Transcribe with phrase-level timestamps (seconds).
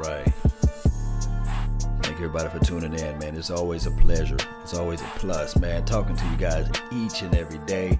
[0.00, 0.26] right.
[2.02, 3.36] Thank you everybody for tuning in, man.
[3.36, 4.38] It's always a pleasure.
[4.62, 5.84] It's always a plus, man.
[5.84, 7.98] Talking to you guys each and every day.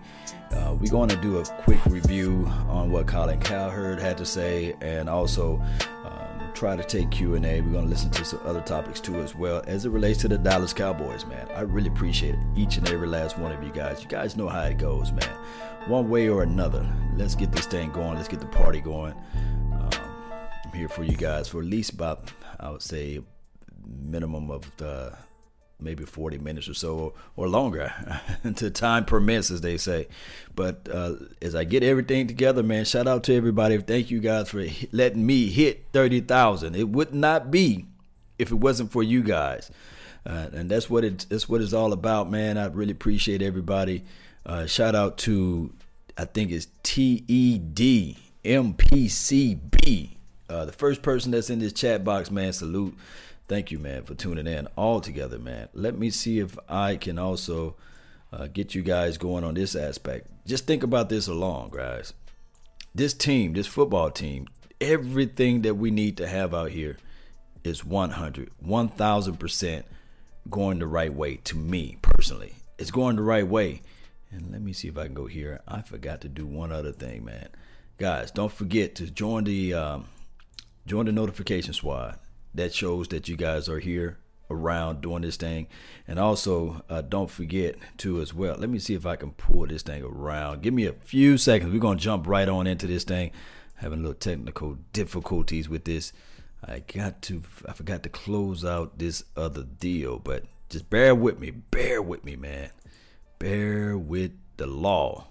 [0.51, 4.75] Uh, we're going to do a quick review on what Colin Cowherd had to say,
[4.81, 5.63] and also
[6.05, 7.61] um, try to take Q and A.
[7.61, 10.29] We're going to listen to some other topics too, as well as it relates to
[10.29, 11.47] the Dallas Cowboys, man.
[11.55, 14.03] I really appreciate it, each and every last one of you guys.
[14.03, 15.37] You guys know how it goes, man.
[15.87, 16.87] One way or another.
[17.17, 18.17] Let's get this thing going.
[18.17, 19.15] Let's get the party going.
[20.75, 23.21] Here for you guys for at least about, I would say,
[23.87, 25.13] minimum of the
[25.79, 27.93] maybe 40 minutes or so or longer
[28.43, 30.09] until time permits as they say.
[30.55, 33.79] But uh, as i get everything together man shout out to everybody.
[33.79, 37.87] Thank you guys for letting me hit 30000 it would not be
[38.39, 39.71] if it wasn't for you guys.
[40.25, 42.59] Uh, and that's what it, that's what it's all about man.
[42.59, 44.05] I really appreciate everybody.
[44.47, 45.73] Uh, shout out to
[46.17, 48.21] i think it's t-e-d-m-p-c-b
[50.51, 52.97] uh, the first person that's in this chat box man salute
[53.51, 55.71] Thank you, man, for tuning in all together, man.
[55.75, 57.75] Let me see if I can also
[58.33, 60.29] uh, get you guys going on this aspect.
[60.47, 62.15] Just think about this along, guys.
[62.95, 64.47] This team, this football team,
[64.81, 66.97] everything that we need to have out here
[67.65, 69.83] is 100, 1000%
[70.49, 72.55] going the right way to me personally.
[72.79, 73.83] It's going the right way.
[74.31, 75.61] And let me see if I can go here.
[75.67, 77.49] I forgot to do one other thing, man.
[77.99, 80.07] Guys, don't forget to join the um,
[80.91, 82.19] join the notification squad
[82.53, 84.19] that shows that you guys are here
[84.51, 85.69] around doing this thing.
[86.09, 88.57] And also, uh, don't forget to as well.
[88.59, 90.63] Let me see if I can pull this thing around.
[90.63, 91.73] Give me a few seconds.
[91.73, 93.31] We're gonna jump right on into this thing.
[93.77, 96.13] Having a little technical difficulties with this.
[96.67, 97.43] I got to.
[97.69, 101.51] I forgot to close out this other deal, but just bear with me.
[101.53, 102.71] Bear with me, man.
[103.39, 105.29] Bear with the law.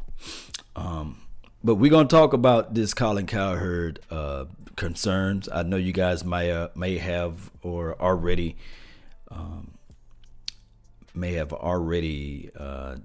[0.78, 1.20] Um,
[1.64, 5.50] but we're gonna talk about this Colin Cowherd uh, concerns.
[5.52, 8.56] I know you guys may uh, may have or already
[9.30, 9.78] um,
[11.14, 12.95] may have already uh,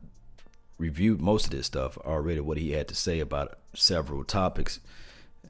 [0.78, 2.40] reviewed most of this stuff already.
[2.40, 4.80] What he had to say about several topics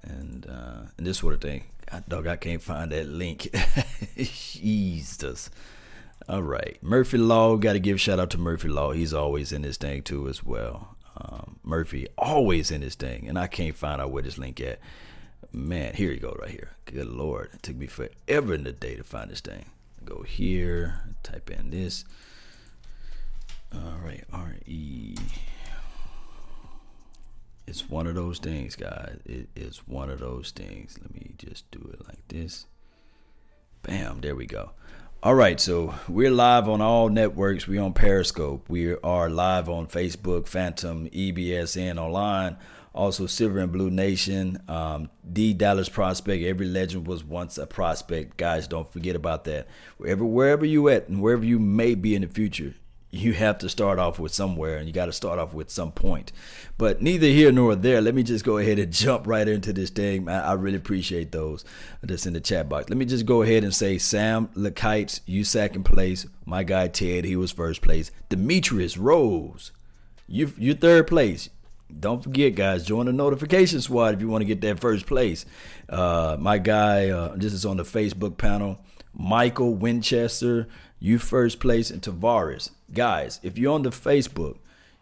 [0.02, 1.64] and uh, and this sort of thing.
[1.90, 3.48] God, dog, I can't find that link.
[4.16, 5.50] Jesus.
[6.26, 7.56] All right, Murphy Law.
[7.56, 8.92] Got to give shout out to Murphy Law.
[8.92, 10.93] He's always in this thing too as well.
[11.16, 14.80] Um, Murphy always in this thing, and I can't find out where this link at.
[15.52, 16.72] Man, here you go, right here.
[16.86, 19.66] Good lord, it took me forever in the day to find this thing.
[20.04, 22.04] Go here, type in this.
[23.72, 25.14] All right, R E.
[27.66, 29.18] It's one of those things, guys.
[29.24, 30.98] It is one of those things.
[31.00, 32.66] Let me just do it like this.
[33.82, 34.72] Bam, there we go.
[35.24, 37.66] All right, so we're live on all networks.
[37.66, 38.68] We're on Periscope.
[38.68, 42.58] We are live on Facebook, Phantom, EBSN online,
[42.94, 46.44] also Silver and Blue Nation, um, the Dallas Prospect.
[46.44, 48.36] Every legend was once a prospect.
[48.36, 49.66] Guys, don't forget about that.
[49.96, 52.74] Wherever, wherever you at and wherever you may be in the future,
[53.14, 55.92] you have to start off with somewhere and you got to start off with some
[55.92, 56.32] point.
[56.76, 58.00] But neither here nor there.
[58.00, 60.28] Let me just go ahead and jump right into this thing.
[60.28, 61.64] I, I really appreciate those
[62.02, 62.88] that's in the chat box.
[62.88, 66.26] Let me just go ahead and say Sam Lakites, you second place.
[66.44, 68.10] My guy Ted, he was first place.
[68.28, 69.72] Demetrius Rose,
[70.26, 71.50] you you third place.
[72.00, 75.46] Don't forget, guys, join the notification squad if you want to get that first place.
[75.88, 78.80] Uh, my guy, uh, this is on the Facebook panel.
[79.12, 80.66] Michael Winchester,
[81.04, 82.70] you first place, in Tavares.
[82.90, 84.56] Guys, if you're on the Facebook,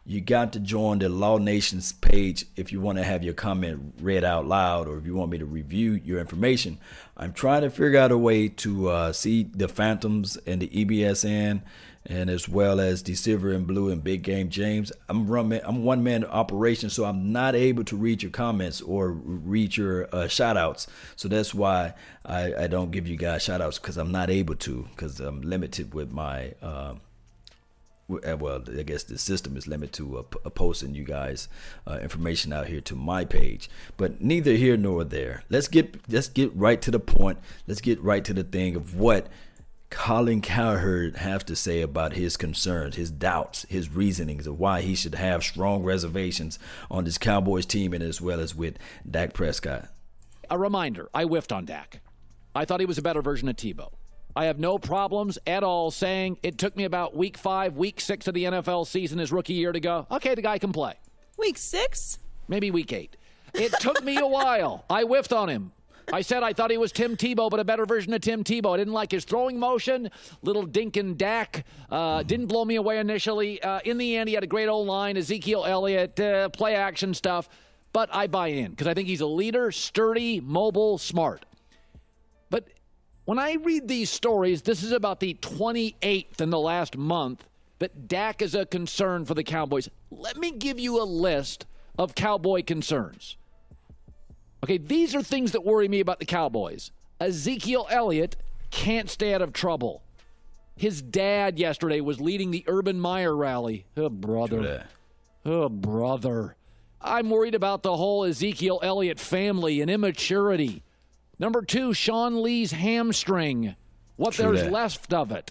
[0.04, 3.94] you got to join the Law Nations page if you want to have your comment
[4.00, 6.78] read out loud or if you want me to review your information.
[7.16, 11.62] I'm trying to figure out a way to uh, see the Phantoms and the EBSN
[12.06, 14.92] and as well as the Silver and Blue and Big Game James.
[15.08, 19.76] I'm I'm one man operation, so I'm not able to read your comments or read
[19.76, 20.86] your uh, shout outs.
[21.16, 24.56] So that's why I, I don't give you guys shout outs because I'm not able
[24.56, 26.54] to because I'm limited with my.
[26.60, 26.94] Uh,
[28.08, 31.48] well, I guess the system is limited to uh, uh, posting you guys
[31.86, 33.70] uh, information out here to my page.
[33.96, 35.44] But neither here nor there.
[35.48, 37.38] Let's get let's get right to the point.
[37.66, 39.28] Let's get right to the thing of what
[39.92, 44.94] Colin Cowherd have to say about his concerns, his doubts, his reasonings of why he
[44.94, 46.58] should have strong reservations
[46.90, 48.78] on this Cowboys team and as well as with
[49.08, 49.88] Dak Prescott.
[50.50, 52.00] A reminder: I whiffed on Dak.
[52.54, 53.92] I thought he was a better version of Tebow.
[54.34, 58.26] I have no problems at all saying it took me about week five, week six
[58.26, 60.94] of the NFL season, his rookie year to go, okay, the guy can play.
[61.36, 62.18] Week six?
[62.48, 63.18] Maybe week eight.
[63.52, 64.86] It took me a while.
[64.88, 65.72] I whiffed on him.
[66.10, 68.74] I said I thought he was Tim Tebow, but a better version of Tim Tebow.
[68.74, 70.10] I didn't like his throwing motion,
[70.42, 71.64] little dink and Dak.
[71.90, 73.62] Uh, didn't blow me away initially.
[73.62, 77.14] Uh, in the end, he had a great old line, Ezekiel Elliott, uh, play action
[77.14, 77.48] stuff.
[77.92, 81.44] But I buy in because I think he's a leader, sturdy, mobile, smart.
[82.48, 82.68] But
[83.24, 87.46] when I read these stories, this is about the 28th in the last month
[87.78, 89.88] that Dak is a concern for the Cowboys.
[90.10, 91.66] Let me give you a list
[91.98, 93.36] of Cowboy concerns.
[94.64, 96.92] Okay, these are things that worry me about the Cowboys.
[97.20, 98.36] Ezekiel Elliott
[98.70, 100.02] can't stay out of trouble.
[100.76, 103.86] His dad yesterday was leading the Urban Meyer rally.
[103.96, 104.86] Oh, brother.
[105.44, 106.56] Oh, brother.
[107.00, 110.82] I'm worried about the whole Ezekiel Elliott family and immaturity.
[111.38, 113.74] Number two, Sean Lee's hamstring.
[114.16, 114.72] What True there's that.
[114.72, 115.50] left of it.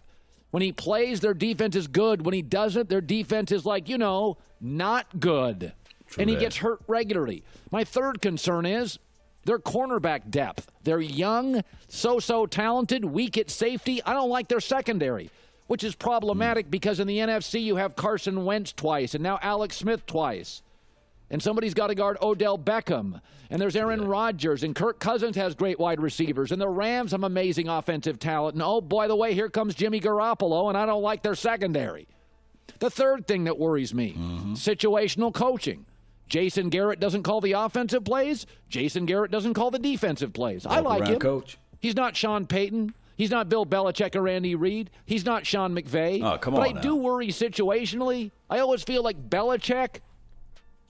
[0.52, 2.26] When he plays, their defense is good.
[2.26, 5.74] When he doesn't, their defense is like, you know, not good.
[6.18, 7.44] And he gets hurt regularly.
[7.72, 9.00] My third concern is
[9.46, 10.72] their cornerback depth.
[10.84, 14.02] They're young, so so talented, weak at safety.
[14.04, 15.30] I don't like their secondary,
[15.68, 16.72] which is problematic hmm.
[16.72, 20.62] because in the NFC you have Carson Wentz twice and now Alex Smith twice.
[21.32, 23.22] And somebody's got to guard Odell Beckham.
[23.50, 24.64] And there's Aaron Rodgers.
[24.64, 26.52] And Kirk Cousins has great wide receivers.
[26.52, 28.56] And the Rams have amazing offensive talent.
[28.56, 32.06] And oh, by the way, here comes Jimmy Garoppolo, and I don't like their secondary.
[32.80, 34.54] The third thing that worries me mm-hmm.
[34.54, 35.86] situational coaching.
[36.32, 38.46] Jason Garrett doesn't call the offensive plays.
[38.70, 40.66] Jason Garrett doesn't call the defensive plays.
[40.66, 41.20] I like him.
[41.20, 41.58] coach.
[41.82, 42.94] He's not Sean Payton.
[43.18, 44.92] He's not Bill Belichick or Andy Reid.
[45.06, 46.24] He's not Sean McVay.
[46.24, 46.80] Oh, come but on I now.
[46.80, 48.32] do worry situationally.
[48.50, 49.98] I always feel like Belichick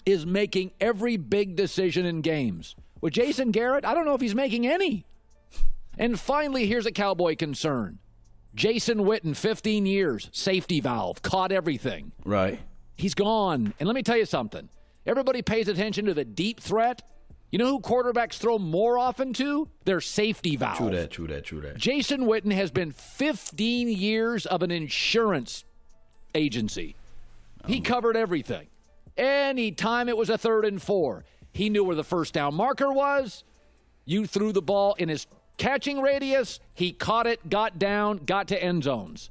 [0.06, 2.76] is making every big decision in games.
[3.02, 5.06] With Jason Garrett, I don't know if he's making any.
[5.98, 7.98] And finally, here's a Cowboy concern.
[8.54, 12.12] Jason Witten, 15 years, safety valve, caught everything.
[12.24, 12.60] Right.
[12.96, 13.74] He's gone.
[13.80, 14.70] And let me tell you something.
[15.06, 17.02] Everybody pays attention to the deep threat.
[17.52, 19.68] You know who quarterbacks throw more often to?
[19.84, 20.78] Their safety valve.
[20.78, 21.12] True that.
[21.12, 21.44] True that.
[21.44, 21.78] True that.
[21.78, 25.66] Jason Witten has been 15 years of an insurance
[26.34, 26.96] agency.
[27.68, 27.82] He oh.
[27.84, 28.68] covered everything.
[29.18, 33.44] Anytime it was a third and four, he knew where the first down marker was.
[34.06, 35.28] You threw the ball in his
[35.58, 36.60] catching radius.
[36.74, 39.30] He caught it, got down, got to end zones.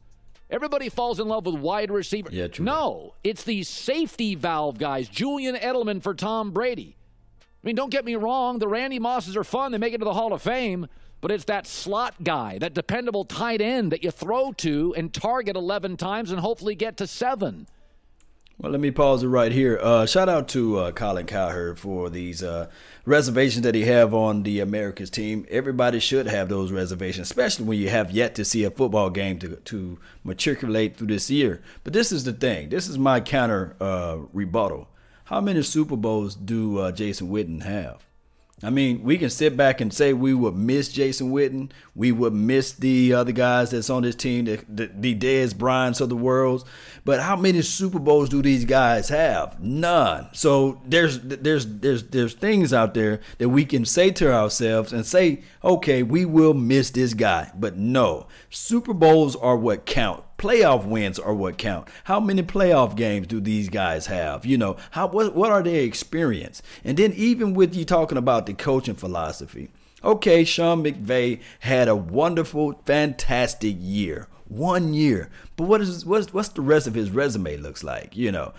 [0.50, 2.28] Everybody falls in love with wide receiver.
[2.32, 5.08] Yeah, true No, it's these safety valve guys.
[5.08, 6.96] Julian Edelman for Tom Brady.
[7.40, 8.58] I mean, don't get me wrong.
[8.58, 9.70] The Randy Mosses are fun.
[9.70, 10.88] They make it to the Hall of Fame.
[11.20, 15.54] But it's that slot guy, that dependable tight end that you throw to and target
[15.54, 17.66] 11 times and hopefully get to seven.
[18.60, 19.78] Well, let me pause it right here.
[19.80, 22.68] Uh, shout out to uh, Colin Cowherd for these uh,
[23.06, 25.46] reservations that he have on the Americas team.
[25.48, 29.38] Everybody should have those reservations, especially when you have yet to see a football game
[29.38, 31.62] to to matriculate through this year.
[31.84, 32.68] But this is the thing.
[32.68, 34.90] This is my counter uh, rebuttal.
[35.24, 38.09] How many Super Bowls do uh, Jason Witten have?
[38.62, 41.70] I mean, we can sit back and say we would miss Jason Witten.
[41.94, 46.00] We would miss the other guys that's on this team, the, the, the Dez Bryants
[46.00, 46.68] of the world.
[47.04, 49.58] But how many Super Bowls do these guys have?
[49.60, 50.28] None.
[50.32, 55.06] So there's there's there's there's things out there that we can say to ourselves and
[55.06, 57.50] say, okay, we will miss this guy.
[57.54, 60.24] But no, Super Bowls are what count.
[60.40, 61.86] Playoff wins are what count.
[62.04, 64.46] How many playoff games do these guys have?
[64.46, 66.62] You know, how what what are their experience?
[66.82, 69.68] And then even with you talking about the coaching philosophy.
[70.02, 74.28] Okay, Sean McVay had a wonderful, fantastic year.
[74.48, 75.28] One year.
[75.56, 78.16] But what is what's what's the rest of his resume looks like?
[78.16, 78.54] You know,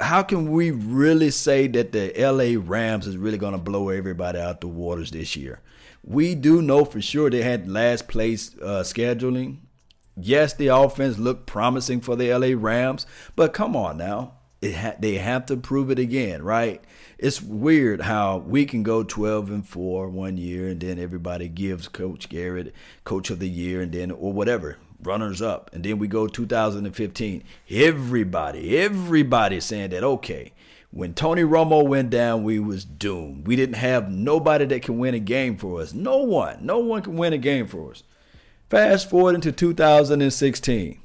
[0.00, 4.38] how can we really say that the LA Rams is really going to blow everybody
[4.38, 5.60] out the waters this year?
[6.04, 9.56] We do know for sure they had last place uh, scheduling.
[10.18, 14.32] Yes, the offense looked promising for the LA Rams, but come on now.
[14.64, 16.82] Ha- they have to prove it again, right?
[17.18, 21.88] It's weird how we can go 12 and 4 one year and then everybody gives
[21.88, 25.70] Coach Garrett coach of the year and then or whatever, runners up.
[25.74, 27.44] And then we go 2015.
[27.70, 30.52] Everybody, everybody saying that okay,
[30.90, 33.46] when Tony Romo went down, we was doomed.
[33.46, 35.92] We didn't have nobody that can win a game for us.
[35.92, 36.64] No one.
[36.64, 38.02] No one can win a game for us.
[38.68, 41.00] Fast forward into 2016.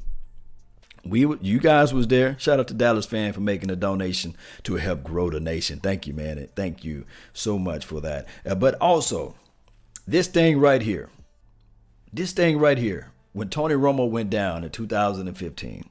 [1.03, 2.38] We you guys was there.
[2.39, 5.80] Shout out to Dallas fan for making a donation to help grow the nation.
[5.80, 6.48] Thank you, man.
[6.56, 8.27] Thank you so much for that.
[8.46, 9.36] Uh, but also,
[10.08, 11.10] this thing right here.
[12.13, 13.12] This thing right here.
[13.34, 15.89] When Tony Romo went down in 2015.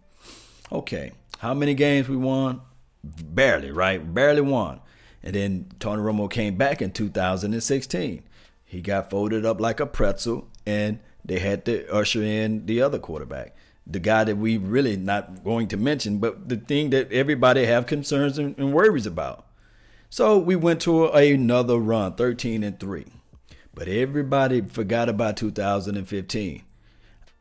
[0.70, 2.60] Okay, how many games we won?
[3.02, 4.12] Barely, right?
[4.12, 4.80] Barely won.
[5.22, 8.22] And then Tony Romo came back in 2016.
[8.64, 12.98] He got folded up like a pretzel, and they had to usher in the other
[12.98, 13.54] quarterback,
[13.86, 17.86] the guy that we really not going to mention, but the thing that everybody have
[17.86, 19.46] concerns and, and worries about.
[20.08, 23.06] So we went to another run, 13 and 3.
[23.74, 26.62] But everybody forgot about 2015.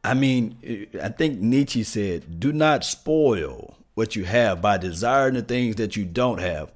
[0.04, 5.34] I mean, eh, I think Nietzsche said, do not spoil what you have by desiring
[5.34, 6.72] the things that you don't have.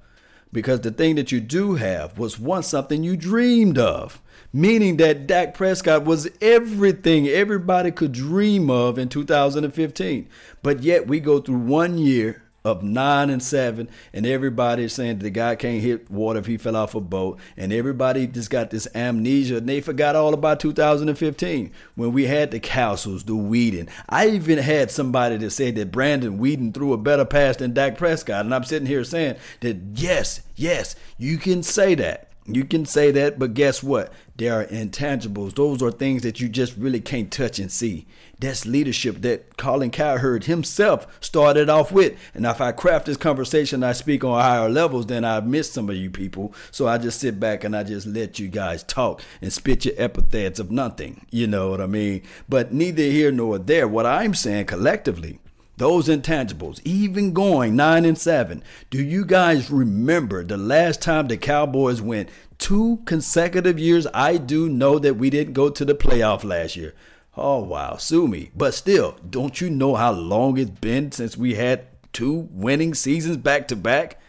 [0.54, 4.22] because the thing that you do have was once something you dreamed of.
[4.56, 10.28] Meaning that Dak Prescott was everything everybody could dream of in 2015.
[10.62, 15.18] But yet we go through one year of nine and seven, and everybody is saying
[15.18, 18.70] the guy can't hit water if he fell off a boat, and everybody just got
[18.70, 23.90] this amnesia, and they forgot all about 2015 when we had the Cassels, the Weeden.
[24.08, 27.98] I even had somebody that said that Brandon Weeden threw a better pass than Dak
[27.98, 32.28] Prescott, and I'm sitting here saying that yes, yes, you can say that.
[32.46, 34.12] You can say that, but guess what?
[34.36, 35.54] There are intangibles.
[35.54, 38.04] Those are things that you just really can't touch and see.
[38.40, 42.18] That's leadership that Colin Cowherd himself started off with.
[42.34, 45.88] And if I craft this conversation, I speak on higher levels, then I've missed some
[45.88, 46.52] of you people.
[46.72, 49.94] So I just sit back and I just let you guys talk and spit your
[49.96, 51.24] epithets of nothing.
[51.30, 52.22] You know what I mean?
[52.48, 53.86] But neither here nor there.
[53.86, 55.38] What I'm saying collectively
[55.76, 58.62] those intangibles, even going nine and seven.
[58.90, 64.06] Do you guys remember the last time the Cowboys went two consecutive years?
[64.14, 66.94] I do know that we didn't go to the playoff last year.
[67.36, 68.50] Oh wow, sue me.
[68.54, 73.36] But still, don't you know how long it's been since we had two winning seasons
[73.36, 74.20] back to back?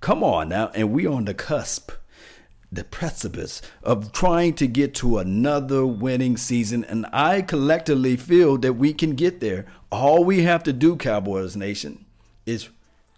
[0.00, 1.92] Come on now, and we on the cusp
[2.72, 6.84] the precipice of trying to get to another winning season.
[6.84, 9.66] And I collectively feel that we can get there.
[9.90, 12.04] All we have to do, Cowboys Nation,
[12.46, 12.68] is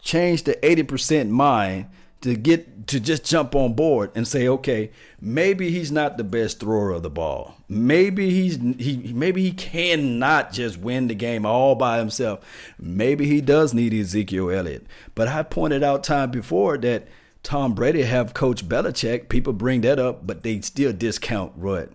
[0.01, 1.87] change the 80% mind
[2.23, 6.61] to get to just jump on board and say, okay, maybe he's not the best
[6.61, 7.57] thrower of the ball.
[7.69, 12.41] Maybe he's he maybe he cannot just win the game all by himself.
[12.79, 14.87] Maybe he does need Ezekiel Elliott.
[15.15, 17.07] But I pointed out time before that
[17.43, 19.29] Tom Brady have Coach Belichick.
[19.29, 21.95] People bring that up, but they still discount Rudd.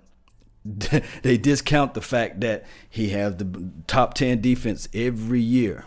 [1.24, 5.86] they discount the fact that he has the top 10 defense every year.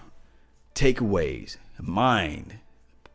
[0.75, 2.59] Takeaways, mind,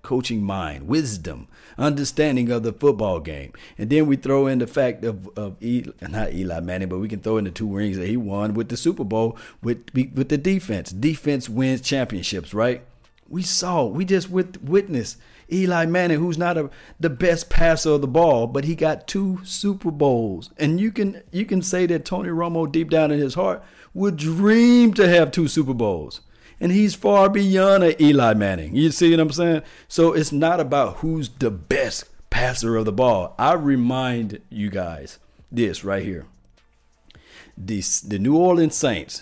[0.05, 1.47] coaching mind, wisdom,
[1.77, 3.51] understanding of the football game.
[3.77, 7.09] And then we throw in the fact of, of Eli, not Eli Manning, but we
[7.09, 10.29] can throw in the two rings that he won with the Super Bowl with, with
[10.29, 10.91] the defense.
[10.91, 12.83] Defense wins championships, right?
[13.27, 15.17] We saw, we just witnessed
[15.51, 16.69] Eli Manning, who's not a,
[16.99, 20.51] the best passer of the ball, but he got two Super Bowls.
[20.57, 24.17] And you can you can say that Tony Romo, deep down in his heart, would
[24.17, 26.21] dream to have two Super Bowls.
[26.59, 28.75] And he's far beyond a Eli Manning.
[28.75, 29.63] You see what I'm saying?
[29.87, 33.35] So it's not about who's the best passer of the ball.
[33.37, 35.19] I remind you guys
[35.51, 36.25] this right here.
[37.57, 39.21] This, the New Orleans Saints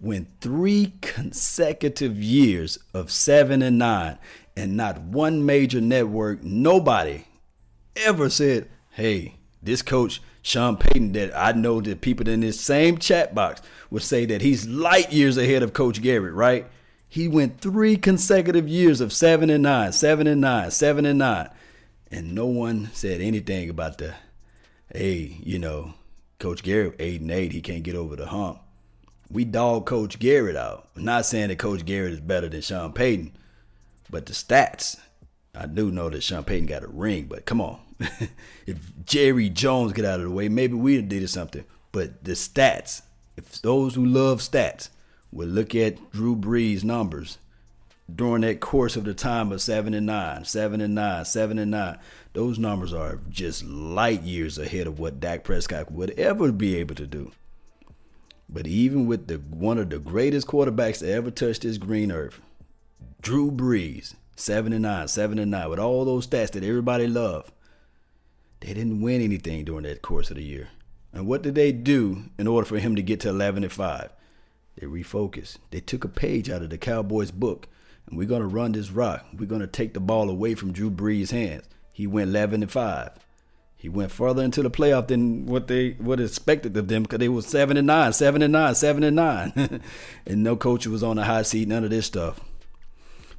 [0.00, 4.18] went three consecutive years of seven and nine
[4.56, 7.24] and not one major network, nobody
[7.94, 12.98] ever said, hey, this coach, Sean Payton, that I know that people in this same
[12.98, 16.66] chat box would say that he's light years ahead of Coach Garrett, right?
[17.08, 21.50] He went three consecutive years of seven and nine, seven and nine, seven and nine.
[22.10, 24.14] And no one said anything about the,
[24.94, 25.94] hey, you know,
[26.38, 28.60] Coach Garrett, eight and eight, he can't get over the hump.
[29.30, 30.88] We dog Coach Garrett out.
[30.96, 33.32] I'm not saying that Coach Garrett is better than Sean Payton,
[34.08, 34.98] but the stats,
[35.54, 37.80] I do know that Sean Payton got a ring, but come on.
[38.66, 41.64] if Jerry Jones get out of the way, maybe we did something.
[41.92, 43.02] But the stats,
[43.36, 44.90] if those who love stats
[45.32, 47.38] would look at Drew Brees' numbers
[48.12, 51.70] during that course of the time of seven and nine, seven and nine, seven and
[51.70, 51.98] nine,
[52.32, 56.94] those numbers are just light years ahead of what Dak Prescott would ever be able
[56.94, 57.32] to do.
[58.48, 62.40] But even with the one of the greatest quarterbacks to ever touch this green earth,
[63.20, 67.52] Drew Brees, seven and nine, seven and nine, with all those stats that everybody loved.
[68.60, 70.68] They didn't win anything during that course of the year.
[71.12, 74.12] And what did they do in order for him to get to 11 and 5?
[74.76, 75.58] They refocused.
[75.70, 77.68] They took a page out of the Cowboys book,
[78.06, 79.26] and we're going to run this rock.
[79.36, 81.64] We're going to take the ball away from Drew Brees' hands.
[81.92, 83.10] He went 11 and 5.
[83.76, 87.28] He went further into the playoff than what they what expected of them because they
[87.28, 89.80] were seven and nine, seven and nine, seven and nine,
[90.26, 91.68] and no coach was on the hot seat.
[91.68, 92.40] None of this stuff.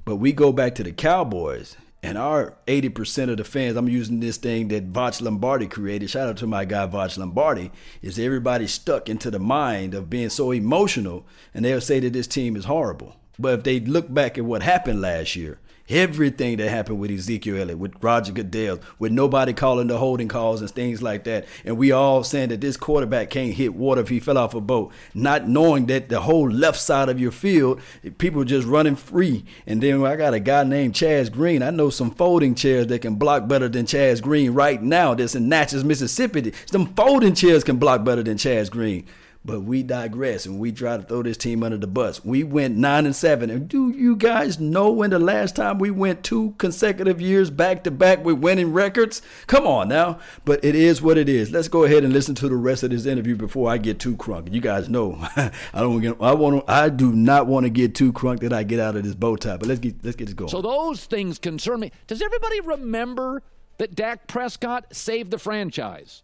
[0.05, 4.19] But we go back to the Cowboys, and our 80% of the fans, I'm using
[4.19, 6.09] this thing that Voch Lombardi created.
[6.09, 7.71] Shout out to my guy, Voch Lombardi.
[8.01, 12.27] Is everybody stuck into the mind of being so emotional, and they'll say that this
[12.27, 13.17] team is horrible.
[13.37, 17.57] But if they look back at what happened last year, Everything that happened with Ezekiel
[17.57, 21.47] Elliott, with Roger Goodell, with nobody calling the holding calls and things like that.
[21.65, 24.61] And we all saying that this quarterback can't hit water if he fell off a
[24.61, 27.81] boat, not knowing that the whole left side of your field,
[28.19, 29.45] people just running free.
[29.65, 31.63] And then I got a guy named Chaz Green.
[31.63, 35.15] I know some folding chairs that can block better than Chaz Green right now.
[35.15, 36.53] That's in Natchez, Mississippi.
[36.67, 39.07] Some folding chairs can block better than Chaz Green.
[39.45, 42.25] But we digress and we try to throw this team under the bus.
[42.25, 43.49] We went nine and seven.
[43.49, 47.85] And do you guys know when the last time we went two consecutive years back
[47.85, 49.21] to back with winning records?
[49.47, 50.19] Come on now.
[50.43, 51.51] But it is what it is.
[51.51, 54.17] Let's go ahead and listen to the rest of this interview before I get too
[54.17, 54.53] crunk.
[54.53, 57.95] You guys know I don't get I want to, I do not want to get
[57.95, 59.55] too crunk that I get out of this bow tie.
[59.55, 60.49] But let's get let's get this going.
[60.49, 61.93] So those things concern me.
[62.07, 63.41] Does everybody remember
[63.77, 66.23] that Dak Prescott saved the franchise?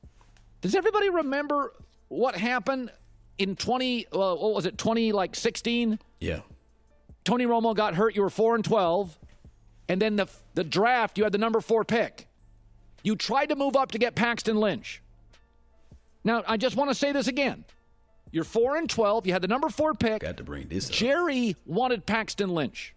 [0.60, 1.72] Does everybody remember
[2.10, 2.92] what happened
[3.38, 6.40] in 20 uh, what was it 20 like 16 yeah.
[7.24, 9.18] Tony romo got hurt you were 4 and 12
[9.90, 12.28] and then the the draft you had the number 4 pick.
[13.04, 15.02] You tried to move up to get paxton lynch.
[16.24, 17.66] Now i just want to say this again.
[18.32, 20.22] You're 4 and 12 you had the number 4 pick.
[20.22, 20.96] Got to bring this up.
[20.96, 22.94] jerry wanted paxton lynch.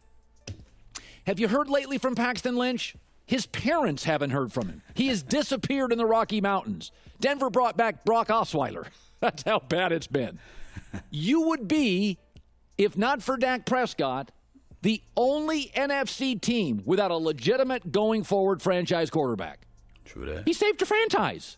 [1.26, 2.94] Have you heard lately from paxton lynch?
[3.26, 4.82] His parents haven't heard from him.
[4.94, 6.90] He has disappeared in the rocky mountains.
[7.20, 8.86] Denver brought back brock osweiler
[9.20, 10.38] That's how bad it's been.
[11.10, 12.18] you would be,
[12.76, 14.30] if not for Dak Prescott,
[14.82, 19.66] the only NFC team without a legitimate going forward franchise quarterback.
[20.04, 20.46] True that.
[20.46, 21.56] He saved your franchise.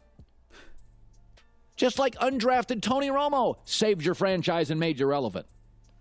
[1.76, 5.47] Just like undrafted Tony Romo saved your franchise and made you relevant.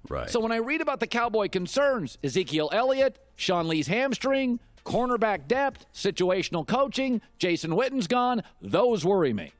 [0.09, 0.29] Right.
[0.29, 5.85] So when I read about the Cowboy concerns, Ezekiel Elliott, Sean Lee's hamstring, cornerback depth,
[5.93, 9.51] situational coaching, Jason Witten's gone, those worry me.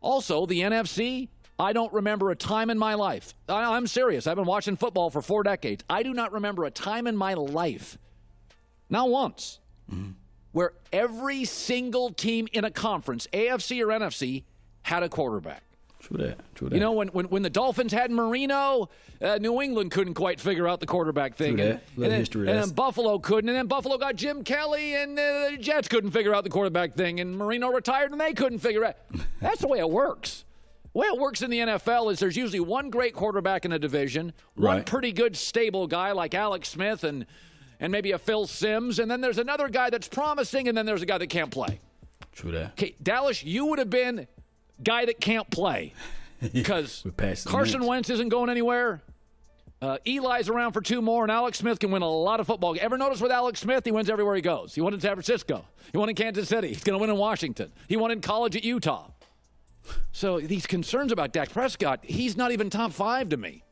[0.00, 1.28] Also, the NFC,
[1.58, 3.34] I don't remember a time in my life.
[3.48, 4.26] I'm serious.
[4.26, 5.84] I've been watching football for four decades.
[5.90, 7.98] I do not remember a time in my life,
[8.88, 9.58] not once,
[9.92, 10.12] mm-hmm.
[10.52, 14.44] where every single team in a conference, AFC or NFC,
[14.82, 15.62] had a quarterback.
[16.00, 16.54] True that.
[16.54, 16.74] True that.
[16.74, 18.88] You know, when, when, when the Dolphins had Marino,
[19.20, 21.56] uh, New England couldn't quite figure out the quarterback thing.
[21.56, 21.82] True that.
[21.96, 23.48] And, and, then, and then, Buffalo couldn't.
[23.48, 26.94] And then Buffalo got Jim Kelly, and uh, the Jets couldn't figure out the quarterback
[26.94, 27.20] thing.
[27.20, 28.96] And Marino retired, and they couldn't figure out.
[29.40, 30.44] That's the way it works.
[30.92, 33.78] The way it works in the NFL is there's usually one great quarterback in a
[33.78, 34.76] division, right.
[34.76, 37.26] one pretty good stable guy like Alex Smith and
[37.78, 41.00] and maybe a Phil Simms, and then there's another guy that's promising, and then there's
[41.00, 41.80] a guy that can't play.
[42.32, 42.72] True that.
[42.72, 44.26] Okay, Dallas, you would have been
[44.82, 45.94] guy that can't play
[46.52, 47.04] because
[47.44, 49.02] Carson Wentz isn't going anywhere.
[49.82, 52.76] Uh, Eli's around for two more, and Alex Smith can win a lot of football.
[52.78, 54.74] Ever notice with Alex Smith, he wins everywhere he goes.
[54.74, 55.64] He won in San Francisco.
[55.90, 56.68] He won in Kansas City.
[56.68, 57.72] He's going to win in Washington.
[57.88, 59.08] He won in college at Utah.
[60.12, 63.64] So these concerns about Dak Prescott, he's not even top five to me.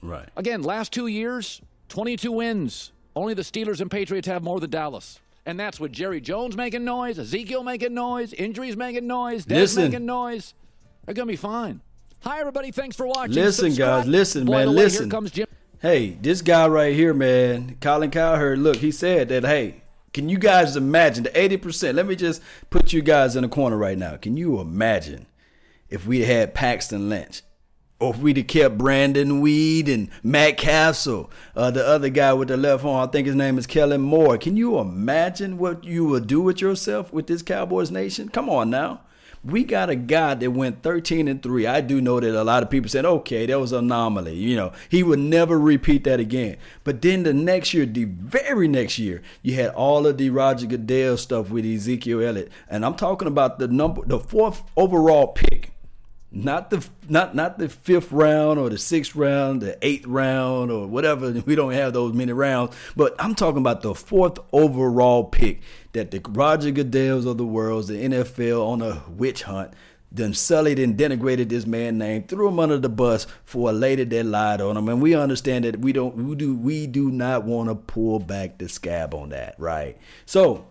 [0.00, 0.28] Right.
[0.34, 2.92] Again, last two years, 22 wins.
[3.14, 5.20] Only the Steelers and Patriots have more than Dallas.
[5.48, 10.04] And that's with Jerry Jones making noise, Ezekiel making noise, injuries making noise, Dez making
[10.04, 10.52] noise.
[11.06, 11.80] They're going to be fine.
[12.20, 12.70] Hi, everybody.
[12.70, 13.34] Thanks for watching.
[13.34, 14.02] Listen, Subscribe.
[14.02, 14.06] guys.
[14.06, 14.74] Listen, Boy, man.
[14.74, 15.08] listen.
[15.08, 15.46] Comes Jim.
[15.80, 19.80] Hey, this guy right here, man, Colin Cowherd, look, he said that, hey,
[20.12, 21.94] can you guys imagine the 80%?
[21.94, 24.18] Let me just put you guys in a corner right now.
[24.18, 25.28] Can you imagine
[25.88, 27.40] if we had Paxton Lynch?
[28.00, 32.46] Or if we'd have kept Brandon Weed and Matt Cassel, uh, the other guy with
[32.46, 34.38] the left arm, I think his name is Kellen Moore.
[34.38, 38.28] Can you imagine what you would do with yourself with this Cowboys nation?
[38.28, 39.00] Come on now.
[39.44, 41.66] We got a guy that went 13 and 3.
[41.66, 44.34] I do know that a lot of people said, okay, that was an anomaly.
[44.34, 46.56] You know, he would never repeat that again.
[46.84, 50.66] But then the next year, the very next year, you had all of the Roger
[50.66, 52.52] Goodell stuff with Ezekiel Elliott.
[52.68, 55.72] And I'm talking about the number, the fourth overall pick
[56.30, 60.86] not the not not the fifth round or the sixth round, the eighth round or
[60.86, 61.32] whatever.
[61.48, 65.62] We don't have those many rounds, but I'm talking about the fourth overall pick
[65.92, 69.72] that the Roger Goodells of the world, the NFL on a witch hunt,
[70.12, 74.04] then sullied and denigrated this man name, threw him under the bus for a lady
[74.04, 77.44] that lied on him, and we understand that we don't we do we do not
[77.44, 79.96] want to pull back the scab on that, right?
[80.26, 80.66] So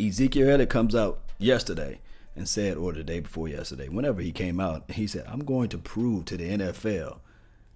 [0.00, 2.00] Ezekiel Elliott comes out yesterday
[2.36, 5.68] and said, or the day before yesterday, whenever he came out, he said, I'm going
[5.70, 7.18] to prove to the NFL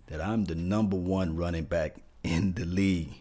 [0.09, 3.15] that I'm the number one running back in the league.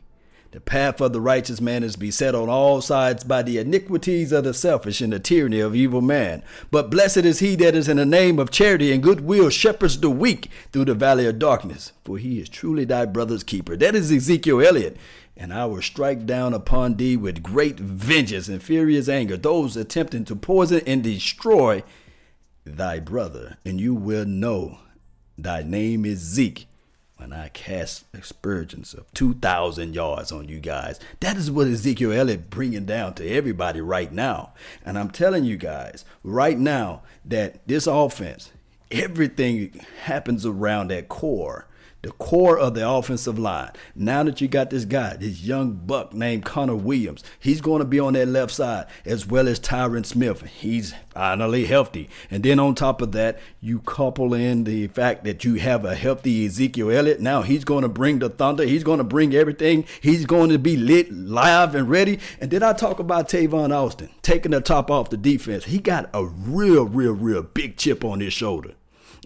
[0.51, 4.43] The path of the righteous man is beset on all sides by the iniquities of
[4.45, 6.41] the selfish and the tyranny of evil man.
[6.71, 10.09] But blessed is he that is in the name of charity and goodwill shepherds the
[10.09, 13.77] weak through the valley of darkness, for he is truly thy brother's keeper.
[13.77, 14.97] That is Ezekiel Elliott
[15.39, 20.25] and I will strike down upon thee with great vengeance and furious anger those attempting
[20.25, 21.81] to poison and destroy
[22.65, 24.79] thy brother, and you will know
[25.37, 26.67] thy name is Zeke
[27.15, 30.99] when I cast aspersions of 2,000 yards on you guys.
[31.21, 34.53] That is what Ezekiel Elliott bringing down to everybody right now.
[34.85, 38.51] And I'm telling you guys right now that this offense,
[38.91, 41.67] everything happens around that core
[42.01, 43.71] the core of the offensive line.
[43.95, 47.85] Now that you got this guy, this young buck named Connor Williams, he's going to
[47.85, 50.43] be on that left side as well as Tyron Smith.
[50.43, 52.09] He's finally healthy.
[52.31, 55.95] And then on top of that, you couple in the fact that you have a
[55.95, 57.19] healthy Ezekiel Elliott.
[57.19, 58.63] Now he's going to bring the thunder.
[58.63, 59.85] He's going to bring everything.
[59.99, 62.19] He's going to be lit, live, and ready.
[62.39, 65.65] And then I talk about Tavon Austin taking the top off the defense.
[65.65, 68.75] He got a real, real, real big chip on his shoulder.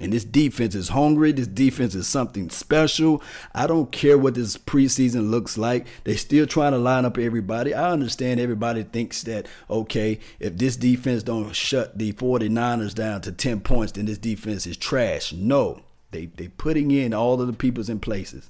[0.01, 1.31] And this defense is hungry.
[1.31, 3.21] This defense is something special.
[3.53, 5.85] I don't care what this preseason looks like.
[6.03, 7.73] They're still trying to line up everybody.
[7.73, 13.31] I understand everybody thinks that, okay, if this defense don't shut the 49ers down to
[13.31, 15.31] 10 points, then this defense is trash.
[15.31, 15.81] No.
[16.13, 18.49] They they putting in all of the peoples in places.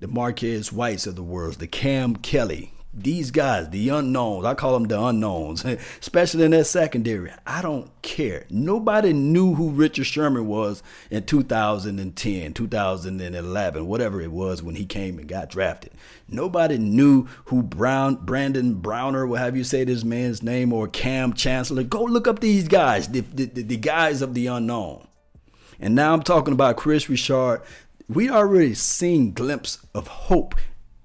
[0.00, 4.72] The Marquez Whites of the world, the Cam Kelly, these guys, the unknowns, I call
[4.74, 5.64] them the unknowns,
[6.00, 7.32] especially in that secondary.
[7.46, 8.46] I don't care.
[8.50, 15.18] Nobody knew who Richard Sherman was in 2010, 2011, whatever it was when he came
[15.18, 15.92] and got drafted.
[16.28, 21.32] Nobody knew who Brown, Brandon Browner, what have you say this man's name, or Kam
[21.32, 21.84] Chancellor.
[21.84, 25.06] Go look up these guys, the, the, the guys of the unknown.
[25.78, 27.62] And now I'm talking about Kris Richard.
[28.08, 30.56] We already seen glimpse of hope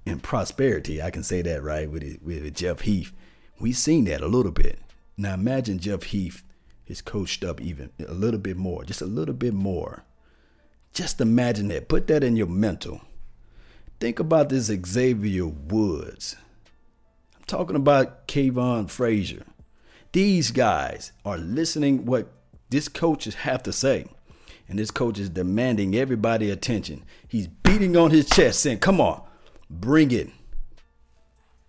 [0.06, 1.02] and prosperity.
[1.02, 3.12] I can say that right with with Jeff Heath.
[3.60, 4.80] we've seen that a little bit.
[5.18, 6.44] Now imagine Jeff Heath
[6.88, 10.04] is coached up even a little bit more, just a little bit more.
[10.94, 11.90] Just imagine that.
[11.90, 13.02] Put that in your mental.
[14.00, 16.36] Think about this Xavier Woods.
[17.36, 19.46] I'm talking about Kavon Frazier.
[20.12, 22.32] These guys are listening what
[22.70, 24.06] this coaches have to say.
[24.68, 27.04] And this coach is demanding everybody attention.
[27.28, 29.22] He's beating on his chest saying, Come on,
[29.70, 30.30] Bring it.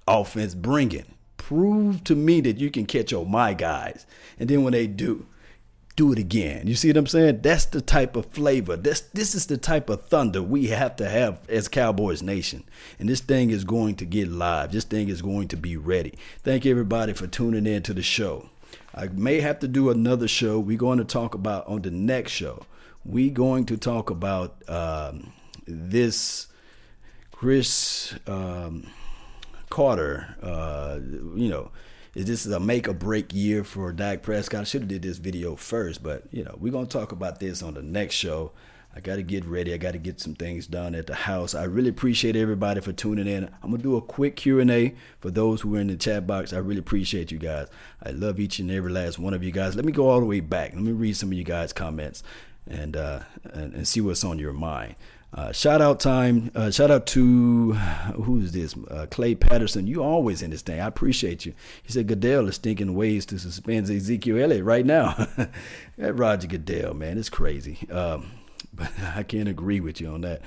[0.07, 1.07] Offense, bring it.
[1.37, 4.07] Prove to me that you can catch on my guys.
[4.39, 5.27] And then when they do,
[5.97, 6.67] do it again.
[6.67, 7.41] You see what I'm saying?
[7.41, 8.77] That's the type of flavor.
[8.77, 12.65] This this is the type of thunder we have to have as Cowboys Nation.
[12.99, 14.73] And this thing is going to get live.
[14.73, 16.15] This thing is going to be ready.
[16.43, 18.51] Thank everybody for tuning in to the show.
[18.95, 20.59] I may have to do another show.
[20.59, 22.67] We're going to talk about on the next show.
[23.05, 25.33] We're going to talk about um,
[25.67, 26.49] this
[27.37, 28.87] Cris um,
[29.69, 30.99] Carter, uh,
[31.37, 31.71] you know,
[32.15, 34.63] is this a make or break year for Dak Prescott?
[34.63, 37.63] I should have did this video first, but you know, we're gonna talk about this
[37.63, 38.53] on the next show.
[38.95, 39.75] I got to get ready.
[39.75, 41.55] I got to get some things done at the house.
[41.55, 43.45] I really appreciate everybody for tuning in.
[43.63, 46.27] I'm gonna do a quick Q and A for those who are in the chat
[46.27, 46.55] box.
[46.55, 47.69] I really appreciate you guys.
[48.03, 49.77] I love each and every last one of you guys.
[49.77, 50.73] Let me go all the way back.
[50.73, 52.23] Let me read some of you guys' comments
[52.67, 54.95] and uh, and, and see what's on your mind.
[55.37, 56.51] Uh, shout out time.
[56.55, 57.73] Uh, shout out to
[58.15, 58.75] who's this?
[58.91, 59.87] Uh, Clay Patterson.
[59.87, 60.81] You always in this thing.
[60.81, 61.53] I appreciate you.
[61.83, 65.13] He said Goodell is thinking ways to suspend Ezekiel Elliott right now.
[65.99, 67.79] that Roger Goodell, man, it's crazy.
[67.91, 68.31] Um,
[68.73, 70.41] but I can't agree with you on that.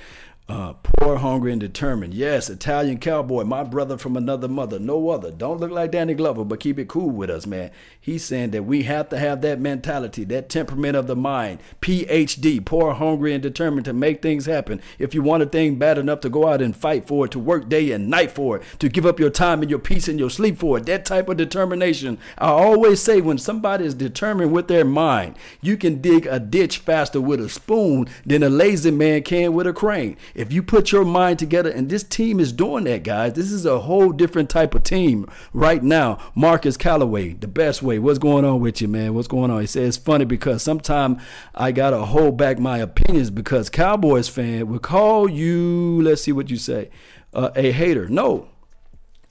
[0.49, 2.11] Uh, poor, hungry, and determined.
[2.11, 5.29] Yes, Italian cowboy, my brother from another mother, no other.
[5.29, 7.69] Don't look like Danny Glover, but keep it cool with us, man.
[8.01, 11.59] He's saying that we have to have that mentality, that temperament of the mind.
[11.81, 14.81] PhD, poor, hungry, and determined to make things happen.
[14.97, 17.39] If you want a thing bad enough to go out and fight for it, to
[17.39, 20.17] work day and night for it, to give up your time and your peace and
[20.17, 22.17] your sleep for it, that type of determination.
[22.39, 26.79] I always say when somebody is determined with their mind, you can dig a ditch
[26.79, 30.17] faster with a spoon than a lazy man can with a crane.
[30.39, 33.65] If you put your mind together, and this team is doing that, guys, this is
[33.65, 36.17] a whole different type of team right now.
[36.33, 37.99] Marcus Callaway, the best way.
[37.99, 39.13] What's going on with you, man?
[39.13, 39.59] What's going on?
[39.59, 41.21] He says it's funny because sometimes
[41.53, 46.01] I gotta hold back my opinions because Cowboys fan will call you.
[46.01, 46.89] Let's see what you say.
[47.33, 48.07] Uh, a hater.
[48.07, 48.47] No,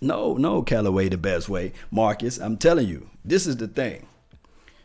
[0.03, 1.73] no, no, Callaway, the best way.
[1.90, 4.07] Marcus, I'm telling you, this is the thing.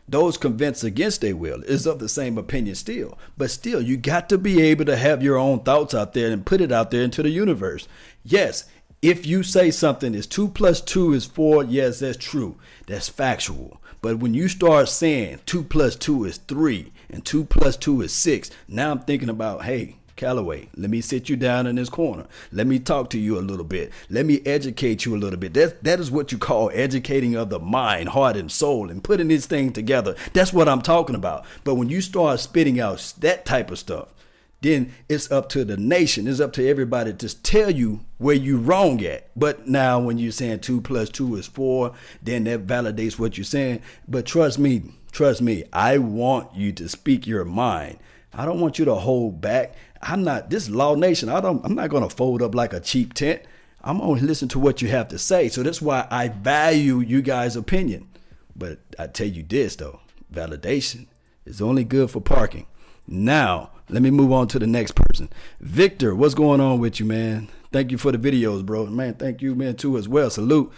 [0.06, 3.18] Those convinced against their will is of the same opinion still.
[3.36, 6.44] But still, you got to be able to have your own thoughts out there and
[6.44, 7.88] put it out there into the universe.
[8.22, 8.64] Yes,
[9.00, 12.56] if you say something is two plus two is four, yes, that's true.
[12.86, 13.80] That's factual.
[14.00, 18.12] But when you start saying two plus two is three and two plus two is
[18.12, 22.26] six, now I'm thinking about, hey, Callaway, let me sit you down in this corner.
[22.52, 23.92] Let me talk to you a little bit.
[24.08, 25.54] Let me educate you a little bit.
[25.54, 29.28] That, that is what you call educating of the mind, heart, and soul and putting
[29.28, 30.14] this thing together.
[30.32, 31.44] That's what I'm talking about.
[31.64, 34.14] But when you start spitting out that type of stuff,
[34.60, 36.26] then it's up to the nation.
[36.28, 39.28] It's up to everybody to tell you where you wrong at.
[39.36, 43.44] But now when you're saying two plus two is four, then that validates what you're
[43.44, 43.82] saying.
[44.08, 47.98] But trust me, trust me, I want you to speak your mind.
[48.32, 49.74] I don't want you to hold back.
[50.04, 51.28] I'm not this law nation.
[51.28, 53.42] I don't I'm not gonna fold up like a cheap tent.
[53.82, 55.48] I'm gonna listen to what you have to say.
[55.48, 58.08] So that's why I value you guys' opinion.
[58.54, 60.00] But I tell you this though,
[60.32, 61.06] validation
[61.44, 62.66] is only good for parking.
[63.06, 65.28] Now, let me move on to the next person.
[65.60, 67.48] Victor, what's going on with you, man?
[67.72, 68.86] Thank you for the videos, bro.
[68.86, 70.30] Man, thank you, man, too, as well.
[70.30, 70.72] Salute.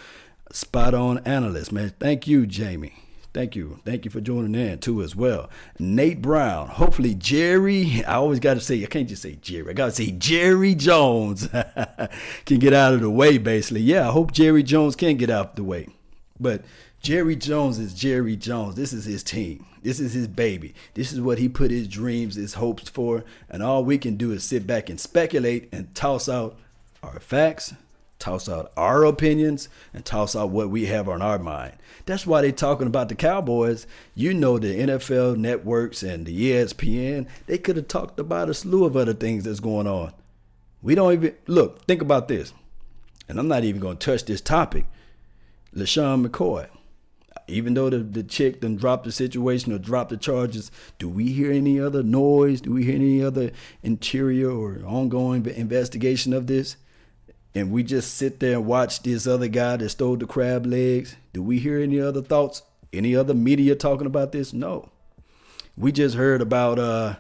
[0.51, 1.93] Spot on analyst, man.
[2.01, 3.06] Thank you, Jamie.
[3.37, 3.81] Thank you.
[3.85, 5.51] Thank you for joining in too as well.
[5.79, 6.69] Nate Brown.
[6.69, 9.69] Hopefully Jerry, I always got to say, I can't just say Jerry.
[9.69, 11.47] I got to say Jerry Jones
[12.47, 13.83] can get out of the way basically.
[13.83, 15.87] Yeah, I hope Jerry Jones can get out of the way.
[16.41, 16.65] But
[17.03, 18.75] Jerry Jones is Jerry Jones.
[18.75, 19.67] This is his team.
[19.83, 20.75] This is his baby.
[20.95, 23.23] This is what he put his dreams, his hopes for.
[23.51, 26.59] And all we can do is sit back and speculate and toss out
[27.03, 27.75] our facts,
[28.19, 31.75] toss out our opinions, and toss out what we have on our mind.
[32.07, 33.87] That's why they're talking about the Cowboys.
[34.15, 38.85] You know the NFL networks and the ESPN, they could have talked about a slew
[38.85, 40.13] of other things that's going on.
[40.83, 42.53] We don't even look, think about this.
[43.29, 44.87] And I'm not even gonna touch this topic.
[45.75, 46.69] LeSean McCoy.
[47.49, 51.33] Even though the, the chick then dropped the situation or dropped the charges, do we
[51.33, 52.61] hear any other noise?
[52.61, 53.53] Do we hear any other
[53.83, 56.77] interior or ongoing investigation of this?
[57.57, 61.17] And we just sit there and watch this other guy that stole the crab legs,
[61.33, 62.61] do we hear any other thoughts?
[62.93, 64.53] Any other media talking about this?
[64.53, 64.91] No.
[65.75, 67.17] We just heard about uh,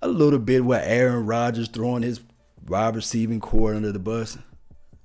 [0.00, 2.20] a little bit where Aaron Rodgers throwing his
[2.68, 4.38] wide receiving core under the bus.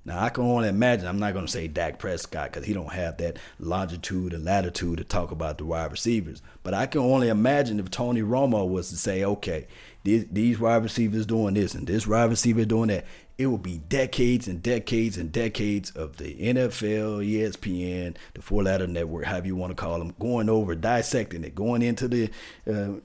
[0.04, 1.06] Now I can only imagine.
[1.06, 4.98] I'm not going to say Dak Prescott because he don't have that longitude and latitude
[4.98, 6.42] to talk about the wide receivers.
[6.62, 9.66] But I can only imagine if Tony Romo was to say, "Okay,
[10.02, 13.04] these, these wide receivers doing this and this wide receiver doing that,"
[13.38, 18.86] it will be decades and decades and decades of the NFL, ESPN, the Four Letter
[18.86, 22.30] Network, however you want to call them, going over, dissecting it, going into the,
[22.68, 22.98] uh,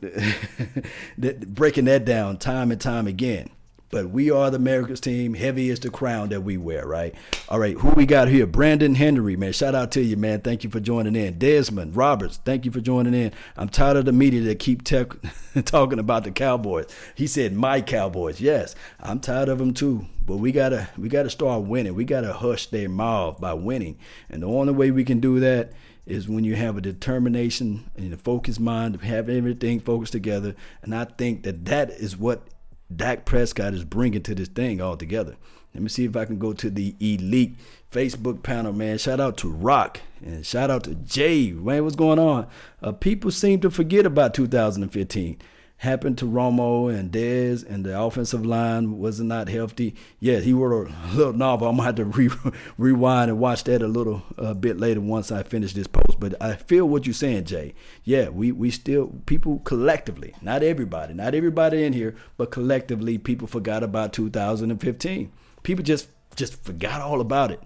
[1.48, 3.50] breaking that down time and time again.
[3.90, 5.34] But we are the America's team.
[5.34, 7.16] Heavy is the crown that we wear, right?
[7.48, 8.46] All right, who we got here?
[8.46, 9.54] Brandon Henry, man.
[9.54, 10.42] Shout out to you, man.
[10.42, 11.38] Thank you for joining in.
[11.38, 13.32] Desmond Roberts, thank you for joining in.
[13.56, 14.84] I'm tired of the media that keep
[15.66, 16.88] talking about the Cowboys.
[17.16, 18.42] He said my Cowboys.
[18.42, 20.08] Yes, I'm tired of them too.
[20.26, 21.96] But we gotta we gotta start winning.
[21.96, 23.98] We gotta hush their mouth by winning.
[24.30, 25.72] And the only way we can do that
[26.06, 30.56] is when you have a determination and a focused mind, have everything focused together.
[30.82, 32.48] And I think that that is what
[32.94, 35.36] Dak Prescott is bringing to this thing altogether.
[35.74, 37.56] Let me see if I can go to the elite
[37.92, 38.98] Facebook panel, man.
[38.98, 41.52] Shout out to Rock and shout out to Jay.
[41.52, 42.48] Man, what's going on?
[42.82, 45.38] Uh, people seem to forget about 2015
[45.78, 49.96] happened to Romo and Dez, and the offensive line was not healthy.
[50.20, 51.68] Yeah, he wrote a little novel.
[51.68, 52.30] I'm gonna have to re-
[52.78, 56.20] rewind and watch that a little uh, bit later once I finish this post.
[56.20, 57.74] But I feel what you're saying, Jay.
[58.04, 63.48] Yeah, we we still people collectively, not everybody, not everybody in here, but collectively, people
[63.48, 65.32] forgot about 2015.
[65.64, 67.62] People just just forgot all about it.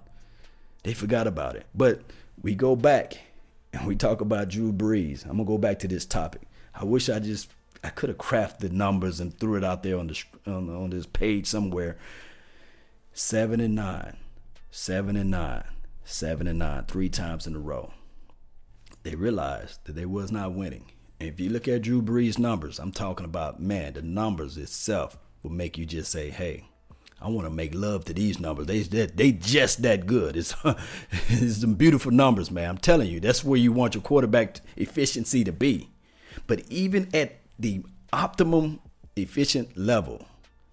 [0.84, 1.66] They forgot about it.
[1.74, 2.02] But
[2.42, 3.20] we go back
[3.72, 5.24] and we talk about Drew Brees.
[5.24, 6.42] I'm gonna go back to this topic.
[6.74, 7.50] I wish I just
[7.84, 10.90] I could have crafted the numbers and threw it out there on the on, on
[10.92, 11.98] this page somewhere.
[13.14, 14.18] Seven and nine,
[14.70, 15.64] seven and nine,
[16.04, 17.92] seven and nine, three times in a row.
[19.04, 20.92] They realized that they was not winning.
[21.20, 25.18] And if you look at Drew Brees' numbers, I'm talking about man, the numbers itself
[25.42, 26.66] will make you just say, "Hey,
[27.22, 28.66] I want to make love to these numbers.
[28.66, 30.36] They they, they just that good.
[30.36, 30.56] It's
[31.30, 32.70] it's some beautiful numbers, man.
[32.70, 35.90] I'm telling you, that's where you want your quarterback efficiency to be.
[36.48, 38.80] But even at the optimum
[39.16, 40.26] efficient level.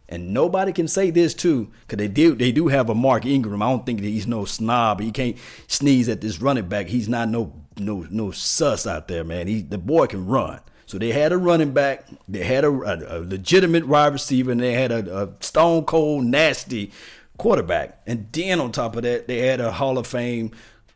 [0.09, 3.63] And nobody can say this too, because they do they do have a Mark Ingram.
[3.63, 5.01] I don't think he's no snob.
[5.01, 6.87] He can't sneeze at this running back.
[6.87, 9.49] He's not no no no sus out there, man.
[9.49, 10.61] He the boy can run.
[10.87, 14.61] So they had a running back, they had a, a, a legitimate wide receiver, and
[14.61, 16.91] they had a, a stone cold nasty
[17.37, 18.01] quarterback.
[18.07, 20.53] And then on top of that, they had a Hall of Fame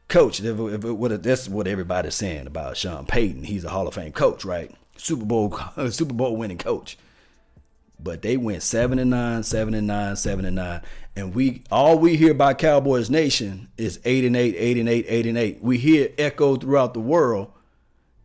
[0.08, 0.38] coach.
[0.38, 3.44] That's what everybody's saying about Sean Payton.
[3.44, 4.74] He's a Hall of Fame coach, right?
[5.02, 5.58] Super Bowl
[5.90, 6.96] Super Bowl winning coach.
[7.98, 10.80] But they went seven and nine, seven and nine, seven and nine,
[11.14, 15.06] and we all we hear about Cowboys Nation is eight and eight, eight and eight,
[15.08, 15.62] eight and eight.
[15.62, 17.52] We hear echoed throughout the world,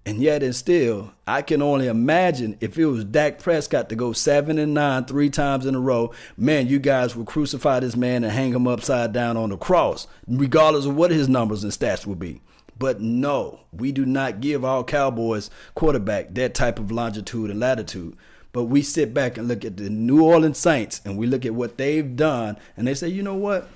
[0.03, 4.13] and yet and still, I can only imagine if it was Dak Prescott to go
[4.13, 6.11] seven and nine three times in a row.
[6.37, 10.07] Man, you guys would crucify this man and hang him upside down on the cross,
[10.27, 12.41] regardless of what his numbers and stats would be.
[12.77, 18.15] But no, we do not give our Cowboys quarterback that type of longitude and latitude.
[18.51, 21.53] But we sit back and look at the New Orleans Saints and we look at
[21.55, 23.69] what they've done and they say, you know what?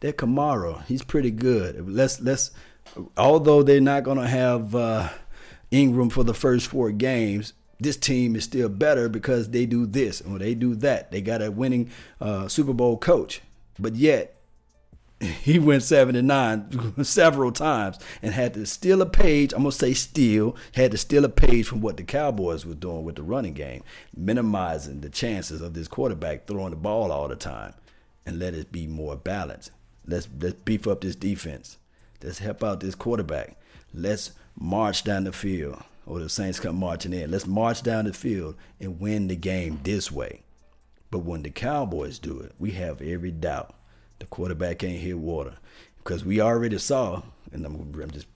[0.00, 1.88] That Kamara, he's pretty good.
[1.88, 2.50] Let's let's
[3.16, 5.08] although they're not gonna have uh,
[5.70, 10.20] Ingram for the first four games, this team is still better because they do this
[10.20, 11.10] and they do that.
[11.10, 13.40] They got a winning uh, Super Bowl coach.
[13.78, 14.37] But yet
[15.20, 19.52] he went 79 several times and had to steal a page.
[19.52, 23.04] I'm gonna say steal, had to steal a page from what the Cowboys were doing
[23.04, 23.82] with the running game,
[24.16, 27.74] minimizing the chances of this quarterback throwing the ball all the time,
[28.24, 29.72] and let it be more balanced.
[30.06, 31.78] Let's let's beef up this defense.
[32.22, 33.56] Let's help out this quarterback.
[33.92, 37.30] Let's march down the field, or the Saints come marching in.
[37.30, 40.42] Let's march down the field and win the game this way.
[41.10, 43.74] But when the Cowboys do it, we have every doubt
[44.18, 45.54] the quarterback can't hit water
[45.98, 48.26] because we already saw, and I'm, I'm just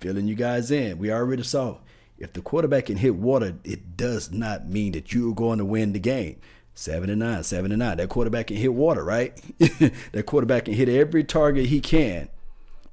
[0.00, 0.98] filling you guys in.
[0.98, 1.78] We already saw
[2.18, 5.92] if the quarterback can hit water, it does not mean that you're going to win
[5.92, 6.40] the game.
[6.74, 7.98] Seven and nine, seven and nine.
[7.98, 9.36] That quarterback can hit water, right?
[10.12, 12.28] that quarterback can hit every target he can,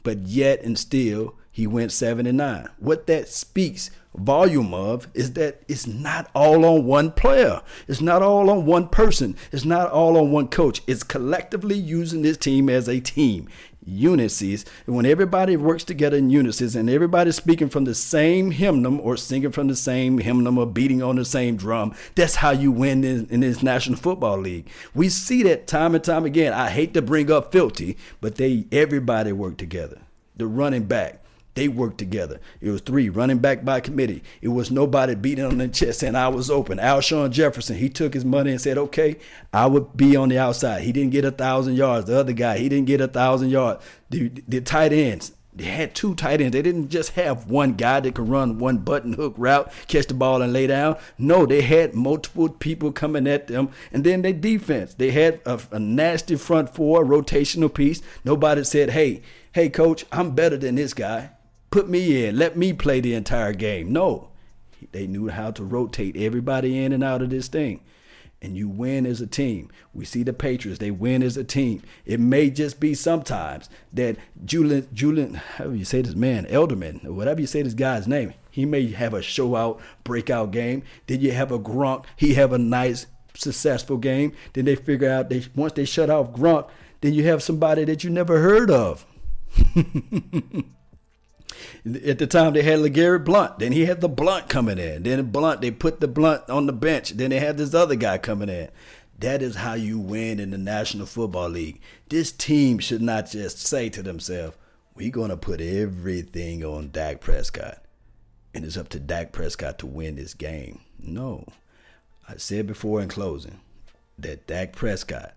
[0.04, 2.70] but yet and still he went seven and nine.
[2.78, 7.62] What that speaks volume of is that it's not all on one player.
[7.88, 9.36] It's not all on one person.
[9.52, 10.82] It's not all on one coach.
[10.88, 13.48] It's collectively using this team as a team.
[13.88, 14.64] Unices.
[14.86, 19.18] And when everybody works together in unices and everybody's speaking from the same hymnum or
[19.18, 23.04] singing from the same hymnum or beating on the same drum, that's how you win
[23.04, 24.70] in, in this National Football League.
[24.94, 26.54] We see that time and time again.
[26.54, 30.02] I hate to bring up Philly, but they everybody work together.
[30.38, 31.21] The running back,
[31.54, 32.40] they worked together.
[32.62, 34.24] It was three running back by committee.
[34.42, 36.78] It was nobody beating on the chest saying I was open.
[36.78, 39.18] Alshon Jefferson, he took his money and said, okay,
[39.52, 40.84] I would be on the outside.
[40.84, 42.06] He didn't get a thousand yards.
[42.06, 43.84] The other guy, he didn't get a thousand yards.
[44.10, 46.54] The, the tight ends, they had two tight ends.
[46.54, 50.14] They didn't just have one guy that could run one button hook route, catch the
[50.14, 50.96] ball and lay down.
[51.18, 53.72] No, they had multiple people coming at them.
[53.92, 54.94] And then their defense.
[54.94, 58.02] They had a, a nasty front four, rotational piece.
[58.24, 61.32] Nobody said, hey, hey, coach, I'm better than this guy
[61.72, 63.92] put me in, let me play the entire game.
[63.92, 64.30] No,
[64.92, 67.82] they knew how to rotate everybody in and out of this thing.
[68.44, 69.70] And you win as a team.
[69.94, 71.84] We see the Patriots, they win as a team.
[72.06, 77.06] It may just be sometimes that Julian, Julian, how do you say this man, Elderman,
[77.06, 80.84] or whatever you say this guy's name, he may have a show out, breakout game.
[81.08, 83.06] Then you have a Gronk, he have a nice,
[83.36, 84.34] successful game.
[84.54, 86.68] Then they figure out they once they shut off Gronk,
[87.02, 89.06] then you have somebody that you never heard of.
[91.84, 93.58] At the time, they had LeGarrette Blunt.
[93.58, 95.04] Then he had the Blunt coming in.
[95.04, 97.12] Then Blunt, they put the Blunt on the bench.
[97.12, 98.70] Then they had this other guy coming in.
[99.18, 101.82] That is how you win in the National Football League.
[102.10, 104.58] This team should not just say to themselves,
[104.96, 107.84] we're going to put everything on Dak Prescott.
[108.54, 110.82] And it's up to Dak Prescott to win this game.
[111.00, 111.46] No.
[112.28, 113.60] I said before in closing
[114.20, 115.34] that Dak Prescott,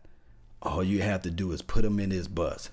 [0.60, 2.70] all you have to do is put him in his bus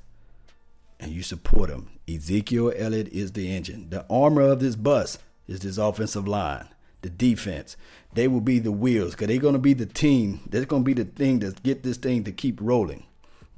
[1.00, 1.90] and you support him.
[2.16, 3.90] Ezekiel Elliott is the engine.
[3.90, 6.68] The armor of this bus is this offensive line,
[7.02, 7.78] the defense.
[8.14, 10.42] They will be the wheels because they're going to be the team.
[10.50, 13.06] That's going to be the thing that get this thing to keep rolling.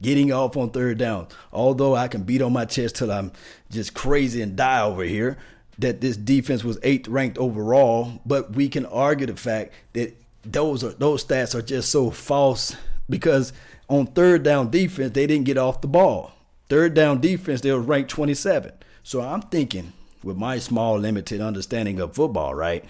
[0.02, 1.28] Getting off on third down.
[1.52, 3.32] Although I can beat on my chest till I'm
[3.72, 5.38] just crazy and die over here
[5.80, 10.84] that this defense was eighth ranked overall, but we can argue the fact that those
[10.84, 12.76] are those stats are just so false
[13.10, 13.54] because
[13.90, 16.32] on third down defense they didn't get off the ball.
[16.74, 18.72] Third down defense, they were ranked 27.
[19.04, 22.84] So I'm thinking, with my small, limited understanding of football, right?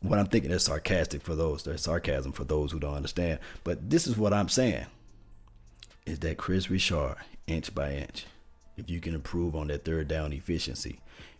[0.00, 3.38] What I'm thinking is sarcastic for those, there's sarcasm for those who don't understand.
[3.62, 4.86] But this is what I'm saying
[6.04, 7.14] is that Kris Richard,
[7.46, 8.26] inch by inch,
[8.76, 10.98] if you can improve on that third down efficiency,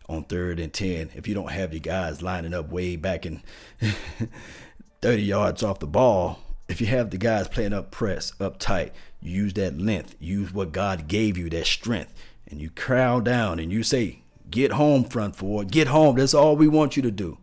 [0.08, 3.42] on third and 10, if you don't have your guys lining up way back in
[5.02, 8.92] 30 yards off the ball, if you have the guys playing up press, up tight,
[9.20, 12.12] use that length, use what God gave you, that strength,
[12.46, 16.16] and you crowd down and you say, Get home, front four, get home.
[16.16, 17.36] That's all we want you to do.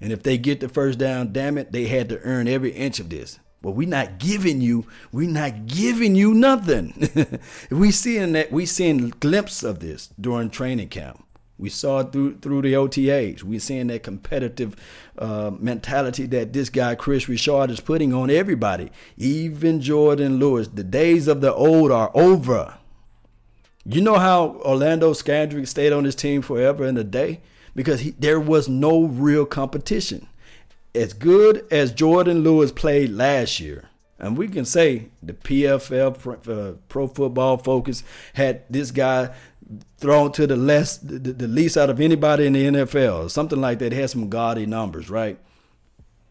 [0.00, 2.98] And if they get the first down, damn it, they had to earn every inch
[2.98, 3.38] of this.
[3.60, 7.10] But we're not giving you, we're not giving you nothing.
[7.70, 11.25] we seeing that we seeing glimpse of this during training camp.
[11.58, 13.42] We saw it through through the OTAs.
[13.42, 14.76] We're seeing that competitive
[15.18, 20.68] uh, mentality that this guy Kris Richard is putting on everybody, even Jourdan Lewis.
[20.68, 22.76] The days of the old are over.
[23.84, 27.40] You know how Orlando Scandrick stayed on his team forever and a day
[27.74, 30.26] because he, there was no real competition.
[30.94, 36.78] As good as Jourdan Lewis played last year, and we can say the PFL, uh,
[36.88, 39.34] Pro Football Focus, had this guy
[39.98, 43.78] thrown to the less the, the, least out of anybody in the NFL, something like
[43.80, 43.92] that.
[43.92, 45.38] It some gaudy numbers, right?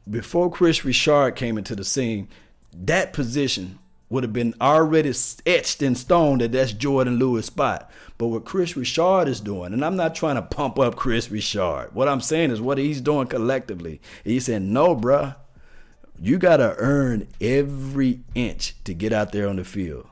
[0.10, 2.28] Before Kris Richard came into the scene,
[2.74, 5.14] that position would have been already
[5.46, 7.90] etched in stone that that's Jourdan Lewis' spot.
[8.18, 11.90] But what Kris Richard is doing, and I'm not trying to pump up Kris Richard.
[11.94, 14.00] What I'm saying is what he's doing collectively.
[14.24, 15.36] He's saying, no, bruh,
[16.20, 20.08] you got to earn every inch to get out there on the field.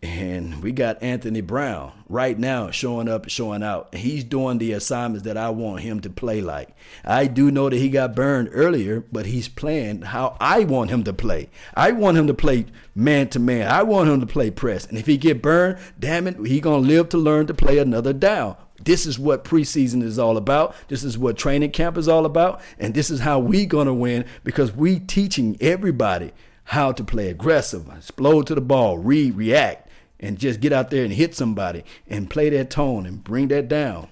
[0.00, 3.92] And we got Anthony Brown right now showing up, showing out.
[3.96, 6.68] He's doing the assignments that I want him to play like.
[7.04, 11.02] I do know that he got burned earlier, but he's playing how I want him
[11.02, 11.50] to play.
[11.74, 13.66] I want him to play man to man.
[13.68, 14.86] I want him to play press.
[14.86, 18.12] And if he get burned, damn it, he gonna live to learn to play another
[18.12, 18.54] down.
[18.80, 20.76] This is what preseason is all about.
[20.86, 22.60] This is what training camp is all about.
[22.78, 26.30] And this is how we gonna win because we teaching everybody
[26.62, 29.87] how to play aggressive, explode to the ball, read, react
[30.20, 33.68] and just get out there and hit somebody and play that tone and bring that
[33.68, 34.08] down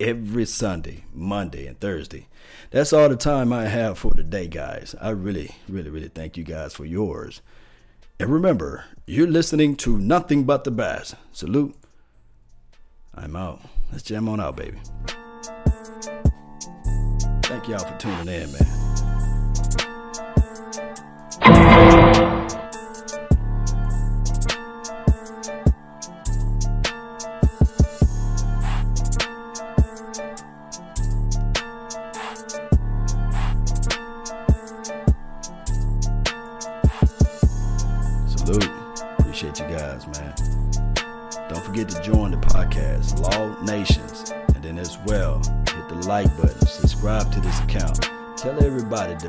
[0.00, 2.28] every Sunday, Monday, and Thursday.
[2.70, 4.94] That's all the time I have for today, guys.
[5.00, 7.40] I really, really, really thank you guys for yours.
[8.20, 11.14] And remember, you're listening to nothing but the bass.
[11.32, 11.74] Salute.
[13.14, 13.60] I'm out.
[13.90, 14.78] Let's jam on out, baby.
[17.42, 18.77] Thank y'all for tuning in, man.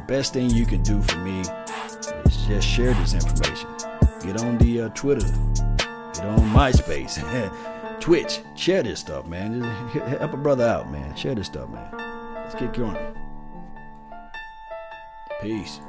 [0.10, 3.70] Best thing you can do for me is just share this information.
[4.24, 5.28] Get on the uh, Twitter,
[6.16, 7.22] get on MySpace,
[8.00, 8.42] Twitch.
[8.56, 9.62] Share this stuff, man.
[9.94, 11.16] Just help a brother out, man.
[11.16, 11.92] Share this stuff, man.
[12.34, 12.98] Let's get going.
[15.42, 15.80] Peace.